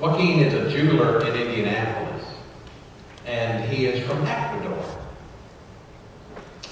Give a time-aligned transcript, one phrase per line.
[0.00, 2.24] Joaquin is a jeweler in Indianapolis,
[3.26, 4.84] and he is from Ecuador.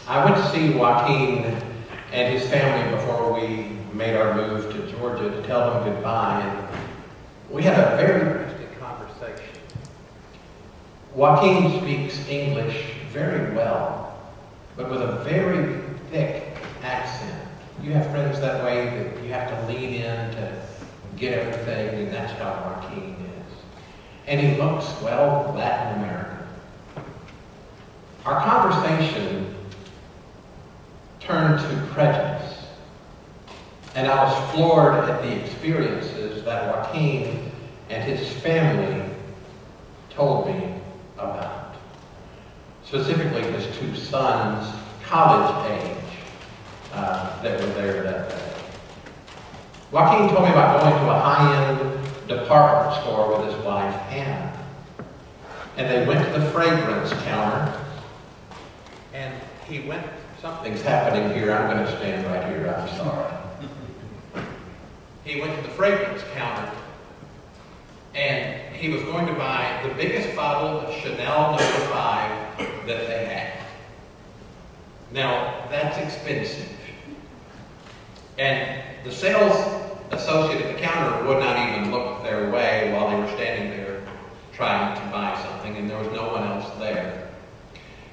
[0.08, 1.44] I went to see Joaquin
[2.12, 6.40] and his family before we made our move to Georgia to tell them goodbye.
[6.40, 6.68] And
[7.48, 9.54] we had a very interesting conversation.
[11.14, 14.20] Joaquin speaks English very well,
[14.76, 15.80] but with a very
[16.10, 17.48] thick accent.
[17.84, 20.60] You have friends that way that you have to lean in to
[21.16, 23.11] get everything, and that's how Joaquin
[24.32, 26.38] and he looks, well, Latin American.
[28.24, 29.54] Our conversation
[31.20, 32.64] turned to prejudice,
[33.94, 37.52] and I was floored at the experiences that Joaquin
[37.90, 39.04] and his family
[40.08, 40.76] told me
[41.18, 41.74] about.
[42.86, 46.04] Specifically, his two sons, college age,
[46.94, 48.52] uh, that were there that day.
[49.90, 52.01] Joaquin told me about going to a high-end
[52.40, 54.52] department store with his wife, Anne,
[55.76, 57.80] And they went to the fragrance counter,
[59.14, 59.34] and
[59.68, 60.06] he went,
[60.40, 63.32] something's happening here, I'm going to stand right here, I'm sorry.
[65.24, 66.70] he went to the fragrance counter,
[68.14, 71.92] and he was going to buy the biggest bottle of Chanel number no.
[71.92, 73.52] 5 that they had.
[75.12, 76.68] Now, that's expensive.
[78.38, 79.81] And the sales
[80.12, 84.02] associate at the counter would not even look their way while they were standing there
[84.52, 87.30] trying to buy something, and there was no one else there.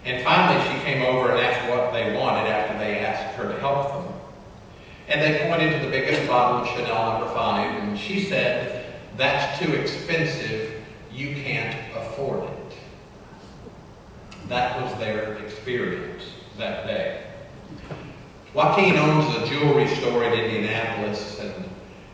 [0.06, 3.60] And finally, she came over and asked what they wanted after they asked her to
[3.60, 4.14] help them.
[5.10, 7.34] And they pointed to the biggest bottle of Chanel number no.
[7.34, 10.84] 5, and she said, That's too expensive.
[11.12, 12.78] You can't afford it.
[14.48, 16.24] That was their experience
[16.58, 17.26] that day.
[18.54, 21.69] Joaquin owns a jewelry store in Indianapolis, and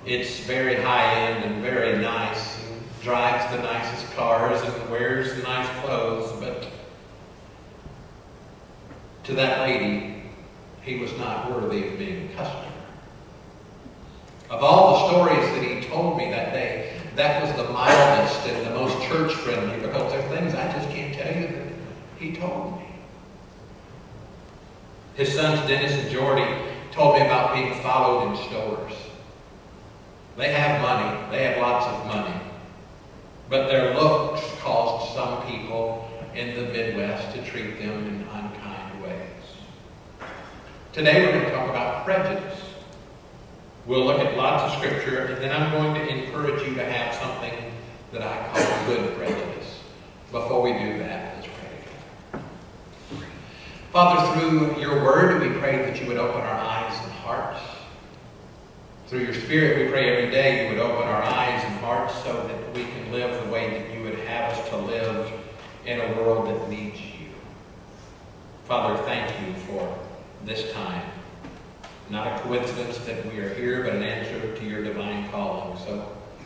[0.05, 5.41] it's very high end and very nice, and drives the nicest cars and wears the
[5.41, 6.69] nice clothes, but
[9.23, 10.21] to that lady,
[10.83, 12.71] he was not worthy of being a customer.
[14.51, 18.63] Of all the stories that he told me that day, that was the mildest and
[18.67, 21.73] the most church friendly because there are things I just can't tell you that
[22.19, 22.85] he told me.
[25.15, 26.45] His sons, Dennis and Jordy,
[26.91, 28.93] told me about being followed in stores.
[30.37, 31.31] They have money.
[31.31, 32.35] They have lots of money.
[33.49, 39.21] But their looks caused some people in the Midwest to treat them in unkind ways.
[40.91, 42.59] Today we're going to talk about prejudice.
[43.85, 47.15] We'll look at lots of scripture, and then I'm going to encourage you to have
[47.15, 47.53] something
[48.11, 49.79] that I call good prejudice.
[50.31, 51.47] Before we do that, let's
[52.31, 52.41] pray.
[53.93, 57.74] Father, through your word, we pray that you would open our eyes and hearts
[59.07, 62.33] through your spirit, we pray every day you would open our eyes and hearts so
[62.47, 65.31] that we can live the way that you would have us to live
[65.85, 67.27] in a world that needs you.
[68.67, 69.95] Father, thank you for
[70.43, 71.03] this time.
[72.09, 75.77] Not a coincidence that we are here, but an answer to your divine calling.
[75.85, 75.99] So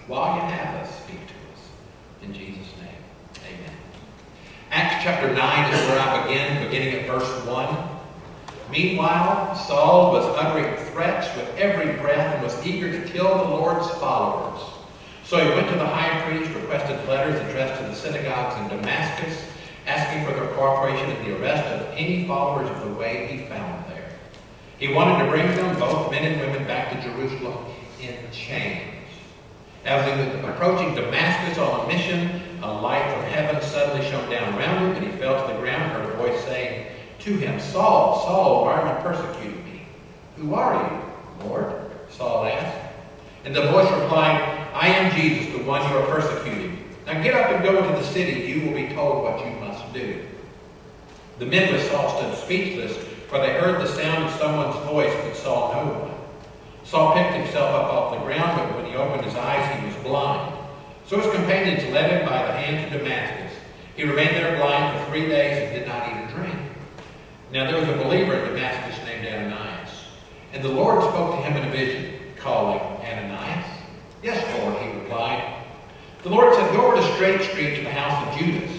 [0.07, 1.69] while you have us, speak to us.
[2.23, 3.75] In Jesus' name, amen.
[4.71, 7.98] Acts chapter 9 is where I begin, beginning at verse 1.
[8.71, 13.89] Meanwhile, Saul was uttering threats with every breath and was eager to kill the Lord's
[13.95, 14.61] followers.
[15.23, 19.43] So he went to the high priest, requested letters addressed to the synagogues in Damascus,
[19.87, 23.85] asking for their cooperation in the arrest of any followers of the way he found
[23.89, 24.09] there.
[24.77, 27.65] He wanted to bring them, both men and women, back to Jerusalem
[28.01, 28.93] in chains.
[29.83, 34.57] As he was approaching Damascus on a mission, a light from heaven suddenly shone down
[34.57, 36.88] around him, and he fell to the ground and heard a voice saying
[37.19, 39.81] to him, Saul, Saul, why are you persecuting me?
[40.37, 41.73] Who are you, Lord?
[42.09, 42.77] Saul asked.
[43.45, 44.41] And the voice replied,
[44.73, 46.83] I am Jesus, the one you are persecuting.
[47.05, 48.51] Now get up and go into the city.
[48.51, 50.25] You will be told what you must do.
[51.39, 52.97] The men with Saul stood speechless
[53.29, 56.11] for they heard the sound of someone's voice but saw no one.
[56.83, 59.95] Saul picked himself up off the ground, but when he opened his eyes, he was
[59.97, 60.51] blind.
[61.05, 63.55] So his companions led him by the hand to Damascus.
[63.95, 66.28] He remained there blind for three days and did not drink.
[67.51, 69.89] Now there was a believer in Damascus named Ananias.
[70.53, 73.65] And the Lord spoke to him in a vision, calling, Ananias?
[74.23, 75.63] Yes, Lord, he replied.
[76.23, 78.71] The Lord said, Go over to Straight Street to the house of Judas.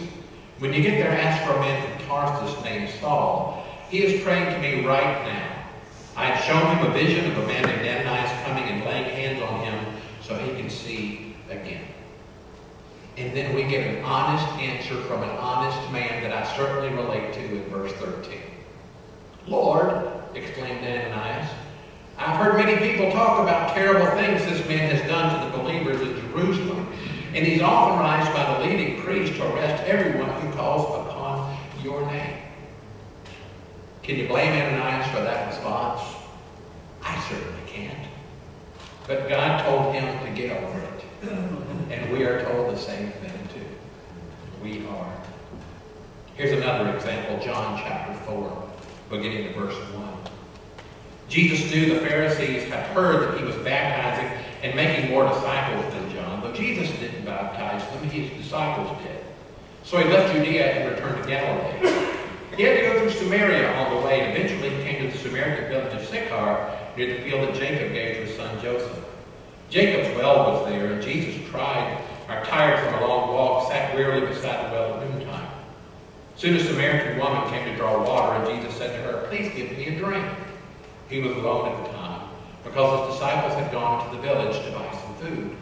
[0.59, 4.55] When you get there, ask for a man from Tarsus named Saul he is praying
[4.55, 5.65] to me right now.
[6.17, 9.43] I have shown him a vision of a man named Ananias coming and laying hands
[9.43, 11.83] on him so he can see again.
[13.17, 17.33] And then we get an honest answer from an honest man that I certainly relate
[17.35, 18.50] to in verse 13.
[19.51, 21.51] Lord, exclaimed Ananias,
[22.17, 26.01] I've heard many people talk about terrible things this man has done to the believers
[26.01, 26.87] in Jerusalem.
[27.35, 32.39] And he's authorized by the leading priest to arrest everyone who calls upon your name.
[34.03, 36.01] Can you blame Ananias for that response?
[37.03, 38.09] I certainly can't.
[39.07, 41.05] But God told him to get over it.
[41.91, 43.67] And we are told the same thing too.
[44.63, 45.13] We are.
[46.35, 48.70] Here's another example, John chapter 4,
[49.11, 50.09] beginning at verse 1.
[51.29, 54.31] Jesus knew the Pharisees had heard that he was baptizing
[54.63, 59.25] and making more disciples than John, though Jesus didn't baptize them, his disciples did.
[59.85, 62.07] So he left Judea and returned to Galilee.
[62.57, 65.23] He had to go through Samaria on the way, and eventually he came to the
[65.23, 69.05] Samaritan village of Sychar, near the field that Jacob gave to his son Joseph.
[69.71, 72.01] Jacob's well was there, and Jesus tried,
[72.45, 75.10] tired from a long walk, sat wearily beside the well.
[76.41, 79.77] Soon a Samaritan woman came to draw water, and Jesus said to her, Please give
[79.77, 80.25] me a drink.
[81.11, 82.31] He was alone at the time,
[82.65, 85.55] because his disciples had gone to the village to buy some food.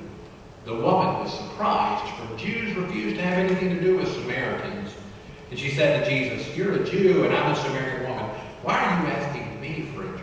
[0.67, 4.93] The woman was surprised, for Jews refused to have anything to do with Samaritans.
[5.51, 8.27] And she said to Jesus, You're a Jew and I'm a Samaritan woman.
[8.63, 10.23] Why are you asking me for a drink?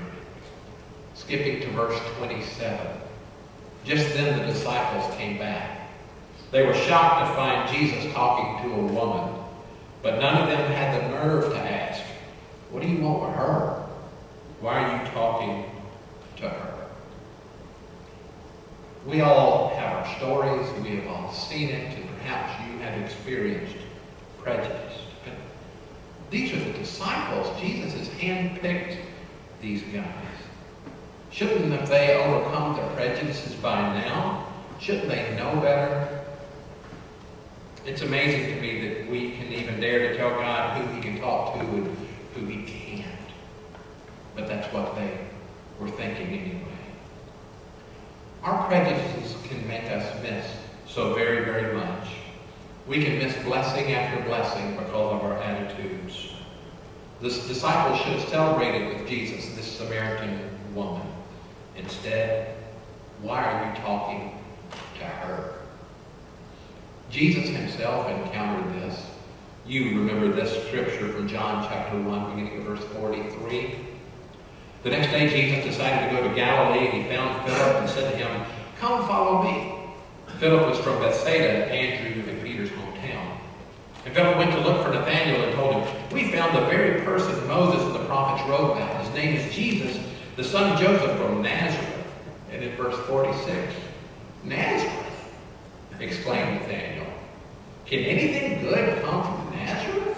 [1.15, 2.79] Skipping to verse 27.
[3.83, 5.89] Just then the disciples came back.
[6.51, 9.34] They were shocked to find Jesus talking to a woman,
[10.05, 12.03] but none of them had the nerve to ask,
[12.69, 13.87] What do you want with her?
[14.59, 15.65] Why are you talking
[16.37, 16.87] to her?
[19.07, 23.77] We all have our stories, we have all seen it, and perhaps you have experienced
[24.37, 24.93] prejudice.
[25.23, 25.33] But
[26.29, 27.59] These are the disciples.
[27.59, 28.97] Jesus has handpicked
[29.59, 30.05] these guys.
[31.31, 34.53] Shouldn't they overcome their prejudices by now?
[34.79, 36.24] Shouldn't they know better?
[37.85, 41.21] It's amazing to me that we can even dare to tell God who he can
[41.21, 41.97] talk to and
[42.33, 43.05] who he can't.
[44.35, 45.19] But that's what they
[45.79, 46.61] were thinking anyway.
[48.41, 50.47] Our prejudices can make us miss
[50.87, 52.07] so very, very much.
[52.87, 56.31] We can miss blessing after blessing because of our attitudes.
[57.21, 60.39] The disciples should have celebrated with Jesus this Samaritan
[60.73, 61.05] woman.
[61.75, 62.55] Instead,
[63.21, 64.39] why are you talking
[64.97, 65.64] to her?
[67.09, 69.05] Jesus himself encountered this.
[69.65, 73.75] You remember this scripture from John chapter 1, beginning of verse 43.
[74.83, 78.11] The next day, Jesus decided to go to Galilee, and he found Philip and said
[78.11, 78.45] to him,
[78.79, 79.75] Come follow me.
[80.39, 83.37] Philip was from Bethsaida, Andrew and Peter's hometown.
[84.05, 87.35] And Philip went to look for Nathanael and told him, We found the very person
[87.47, 89.05] Moses and the prophets wrote about.
[89.05, 90.03] His name is Jesus,
[90.35, 92.05] the son of Joseph from Nazareth.
[92.51, 93.73] And in verse 46,
[94.43, 95.04] Nazareth,
[95.99, 97.05] exclaimed Nathanael.
[97.85, 100.17] Can anything good come from Nazareth?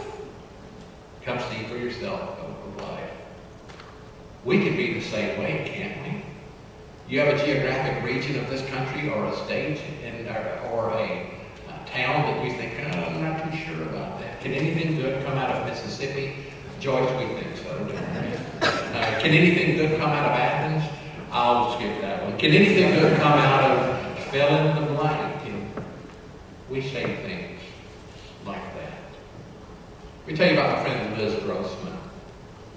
[1.23, 3.11] Come see for yourself, of life.
[4.45, 6.23] We can be the same way, can't we?
[7.09, 10.27] You have a geographic region of this country or a state in,
[10.71, 11.29] or a,
[11.67, 14.41] a town that you think, oh, I'm not too sure about that.
[14.41, 16.35] Can anything good come out of Mississippi?
[16.79, 17.67] Joyce, we think so,
[18.61, 20.83] uh, can anything good come out of Athens?
[21.31, 22.37] I'll skip that one.
[22.37, 25.26] Can anything good come out of fill in the blank?
[26.77, 27.59] We say things
[28.45, 28.99] like that.
[30.19, 31.97] Let me tell you about my friend Liz Grossman.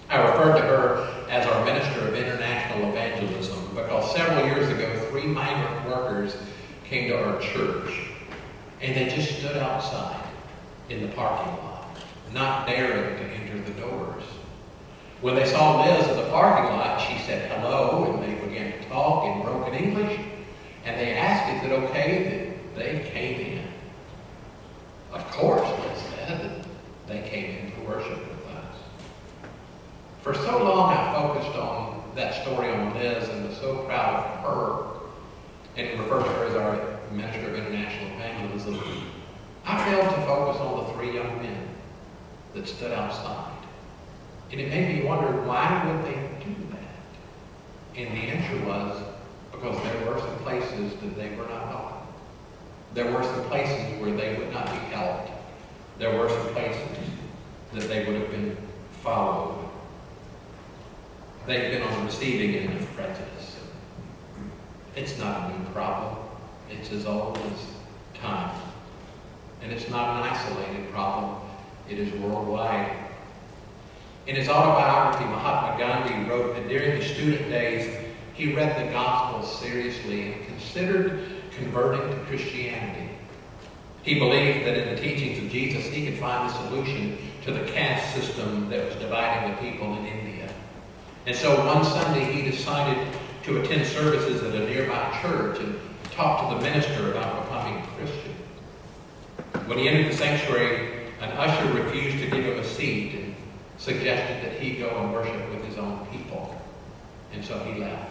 [0.09, 5.27] I referred to her as our Minister of International Evangelism because several years ago, three
[5.27, 6.35] migrant workers
[6.89, 7.93] came to our church
[8.81, 10.27] and they just stood outside
[10.89, 11.95] in the parking lot,
[12.33, 14.25] not daring to enter the doors.
[15.21, 18.89] When they saw Liz in the parking lot, she said hello and they began to
[18.89, 20.19] talk in broken English
[20.87, 23.60] and they asked, is it okay that they came in?
[25.13, 26.65] Of course, Liz said
[27.07, 28.77] they came in to worship with us.
[30.23, 34.41] for so long I focused on that story on Liz and was so proud of
[34.45, 34.91] her
[35.77, 38.81] and referred to her as our Minister of International Evangelism.
[39.65, 41.69] I failed to focus on the three young men
[42.55, 43.53] that stood outside.
[44.53, 46.15] And it made me wonder, why would they
[46.45, 48.01] do that?
[48.01, 49.03] And the answer was,
[49.53, 51.90] because there were some places that they were not welcome.
[52.95, 55.31] There were some places where they would not be helped.
[55.99, 56.99] There were some places
[57.73, 58.57] that they would have been
[59.03, 59.61] followed
[61.47, 63.57] They've been on the receiving end of prejudice.
[64.95, 66.17] It's not a new problem.
[66.71, 68.55] It's as old as time.
[69.63, 71.41] And it's not an isolated problem.
[71.89, 72.95] It is worldwide.
[74.27, 77.97] In his autobiography, Mahatma Gandhi wrote that during his student days,
[78.35, 83.11] he read the Gospel seriously and considered converting to Christianity.
[84.03, 87.65] He believed that in the teachings of Jesus, he could find the solution to the
[87.71, 90.53] caste system that was dividing the people in India.
[91.27, 93.07] And so one Sunday he decided
[93.45, 95.79] to attend services at a nearby church and
[96.13, 98.35] talk to the minister about becoming a Christian.
[99.67, 103.35] When he entered the sanctuary, an usher refused to give him a seat and
[103.77, 106.61] suggested that he go and worship with his own people.
[107.33, 108.11] And so he left.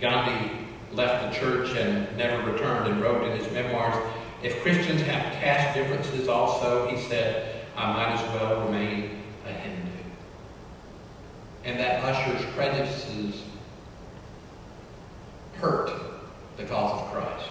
[0.00, 0.57] Gandhi
[0.92, 3.94] left the church and never returned and wrote in his memoirs,
[4.42, 9.88] if Christians have caste differences also, he said, I might as well remain a Hindu.
[11.64, 13.42] and that usher's prejudices
[15.54, 15.90] hurt
[16.56, 17.50] the cause of Christ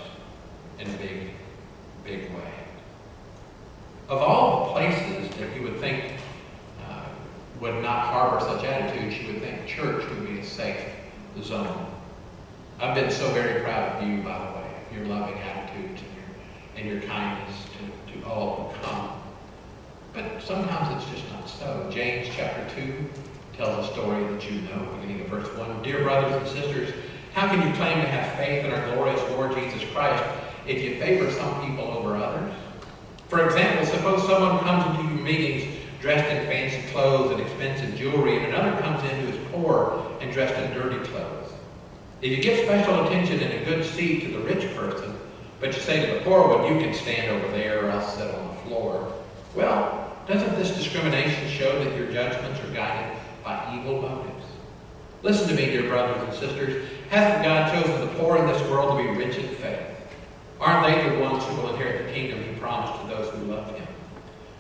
[0.80, 1.32] in a big,
[2.04, 2.54] big way.
[4.08, 6.14] Of all the places that you would think
[6.90, 7.04] uh,
[7.60, 10.82] would not harbor such attitudes, you would think church would be a safe
[11.42, 11.97] zone.
[12.80, 16.94] I've been so very proud of you, by the way, your loving attitudes and your,
[16.94, 19.20] and your kindness to, to all who come.
[20.14, 21.90] But sometimes it's just not so.
[21.92, 23.10] James chapter 2,
[23.58, 25.82] tells a story that you know, beginning of verse 1.
[25.82, 26.94] Dear brothers and sisters,
[27.34, 30.24] how can you claim to have faith in our glorious Lord Jesus Christ
[30.68, 32.54] if you favor some people over others?
[33.28, 38.38] For example, suppose someone comes into your meetings dressed in fancy clothes and expensive jewelry,
[38.38, 41.37] and another comes in who is poor and dressed in dirty clothes.
[42.20, 45.16] If you give special attention and a good seat to the rich person,
[45.60, 48.34] but you say to the poor one, you can stand over there or I'll sit
[48.34, 49.14] on the floor,
[49.54, 54.46] well, doesn't this discrimination show that your judgments are guided by evil motives.
[55.22, 56.90] Listen to me, dear brothers and sisters.
[57.10, 59.80] Hasn't God chosen the poor in this world to be rich in faith?
[60.60, 63.70] Aren't they the ones who will inherit the kingdom he promised to those who love
[63.76, 63.88] him?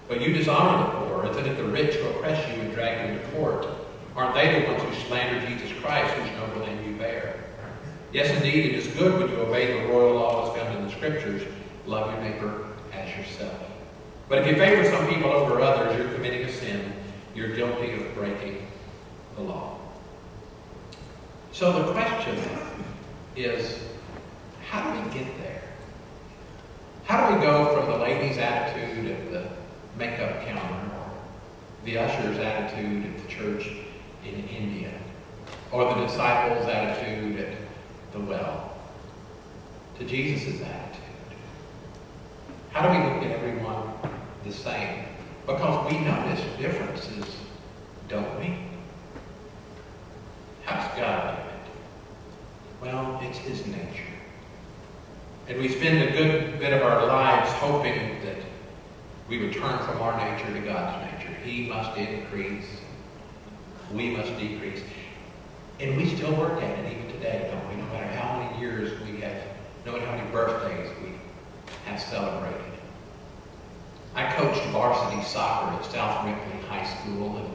[0.07, 3.19] But you dishonor the poor, isn't it the rich who oppress you and drag you
[3.19, 3.67] to court?
[4.15, 7.46] Aren't they the ones who slander Jesus Christ, whose noble name you bear?
[8.13, 11.43] Yes, indeed, it is good when you obey the royal laws found in the Scriptures.
[11.85, 13.59] Love your neighbor as yourself.
[14.29, 16.93] But if you favor some people over others, you're committing a sin.
[17.35, 18.65] You're guilty of breaking
[19.35, 19.77] the law.
[21.51, 22.37] So the question
[23.35, 23.79] is,
[24.67, 25.63] how do we get there?
[27.05, 29.47] How do we go from the lady's attitude at the
[29.97, 31.11] makeup counter, or
[31.83, 33.69] the usher's attitude at the church
[34.25, 34.91] in India,
[35.71, 37.36] or the disciples' attitude at
[38.17, 38.71] the well,
[39.97, 41.03] to Jesus' attitude?
[42.71, 43.93] How do we look at everyone
[44.45, 45.05] the same?
[45.45, 47.25] Because we notice differences,
[48.09, 48.57] don't we?
[50.65, 52.91] How's God do it?
[52.93, 54.03] Well, it's His nature.
[55.47, 58.35] And we spend a good bit of our lives hoping that
[59.29, 61.33] we would turn from our nature to God's nature.
[61.43, 62.65] He must increase,
[63.93, 64.81] we must decrease.
[65.79, 67.81] And we still work at it even today, don't we?
[67.81, 69.43] No matter how many years we have,
[69.85, 71.11] no matter how many birthdays we
[71.85, 72.61] have celebrated.
[74.15, 77.47] I coached varsity soccer at South Ripley High School and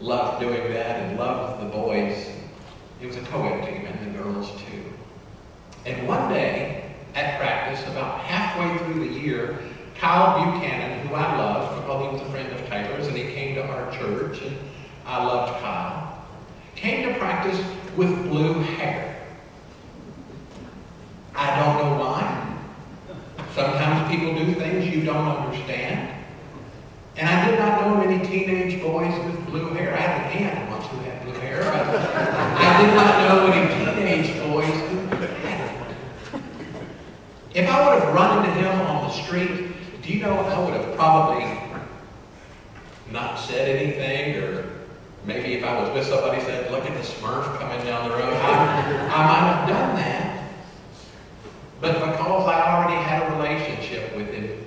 [0.00, 2.30] loved doing that and loved the boys.
[3.00, 4.84] It was a co-ed team and the girls too.
[5.84, 9.58] And one day at practice, about halfway through the year,
[9.96, 13.54] Kyle Buchanan, who I loved because he was a friend of Taylor's and he came
[13.56, 14.56] to our church and
[15.06, 16.05] I loved Kyle,
[16.86, 17.60] came to practice
[17.96, 19.26] with blue hair.
[21.34, 22.22] I don't know why.
[23.56, 26.24] Sometimes people do things you don't understand.
[27.16, 29.94] And I did not know many teenage boys with blue hair.
[29.94, 33.66] I had an aunt once who had blue hair, but I did not know any
[33.74, 36.40] teenage boys who had it.
[37.52, 40.74] If I would have run into him on the street, do you know I would
[40.74, 41.50] have probably
[43.10, 44.65] not said anything or
[45.26, 48.32] maybe if I was with somebody said, look at the smurf coming down the road,
[48.32, 50.54] I, I might have done that.
[51.80, 54.64] But because I already had a relationship with him,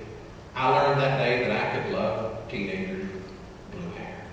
[0.54, 4.24] I learned that day that I could love teenagers with blue hair.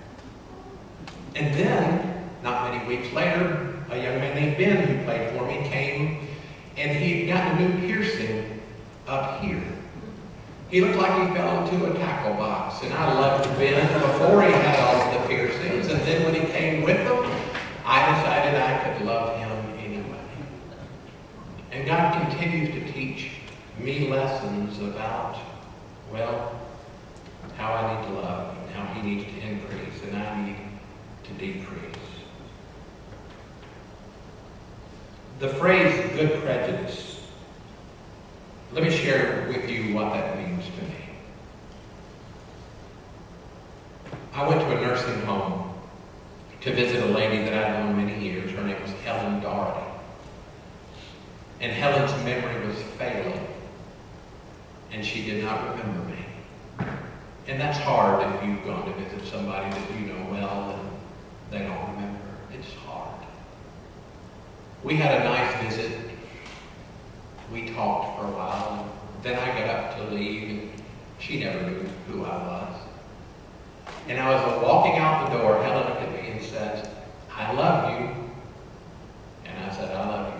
[1.34, 5.68] And then, not many weeks later, a young man named Ben who played for me
[5.68, 6.28] came
[6.76, 8.60] and he had gotten a new piercing
[9.06, 9.62] up here.
[10.70, 12.84] He looked like he fell into a tackle box.
[12.84, 15.88] And I loved Ben before he had all of the piercings.
[15.88, 17.30] And then when he came with them,
[17.84, 20.18] I decided I could love him anyway.
[21.70, 23.32] And God continues to teach
[23.78, 25.38] me lessons about,
[26.10, 26.58] well,
[27.58, 30.56] how I need to love and how he needs to increase and I need
[31.24, 31.94] to decrease.
[35.40, 37.20] The phrase good prejudice,
[38.72, 40.94] let me share with you what that means to me.
[44.34, 45.68] I went to a nursing home
[46.60, 48.50] to visit a lady that I'd known many years.
[48.50, 49.86] Her name was Helen Doherty.
[51.60, 53.46] And Helen's memory was failing.
[54.92, 56.24] And she did not remember me.
[57.46, 60.90] And that's hard if you've gone to visit somebody that you know well and
[61.50, 62.20] they don't remember.
[62.52, 63.26] It's hard.
[64.82, 66.10] We had a nice visit.
[67.52, 68.94] We talked for a while.
[69.14, 70.70] And then I got up to leave and
[71.18, 72.80] she never knew who I was.
[74.08, 75.62] And I was walking out the door.
[75.62, 76.88] Helen looked at me and said,
[77.34, 78.08] I love you.
[79.44, 80.38] And I said, I love you.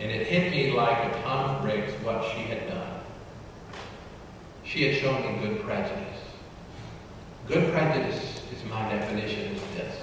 [0.00, 3.00] And it hit me like a ton of bricks what she had done.
[4.64, 6.20] She had shown me good prejudice.
[7.46, 9.94] Good prejudice is my definition is this.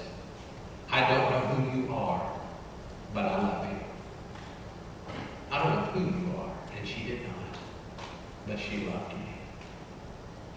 [0.88, 2.32] I don't know who you are,
[3.12, 3.78] but I love you.
[5.50, 7.58] I don't know who you are, and she did not,
[8.46, 9.34] but she loved me.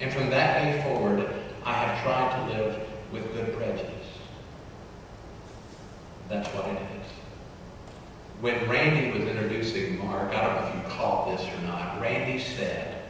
[0.02, 1.28] And from that day forward,
[1.66, 3.88] I have tried to live with good prejudice.
[6.30, 7.21] That's what it is
[8.42, 12.40] when Randy was introducing Mark, I don't know if you caught this or not, Randy
[12.40, 13.04] said,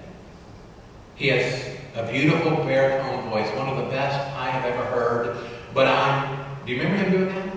[1.16, 5.38] he has a beautiful baritone voice, one of the best I have ever heard,
[5.74, 7.56] but I'm, do you remember him doing that?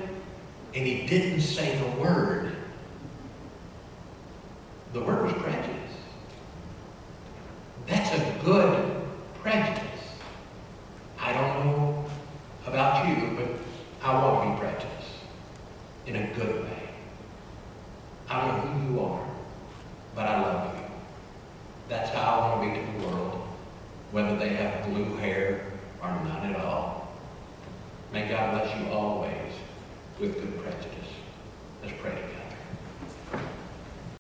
[0.74, 2.53] And he didn't say the word.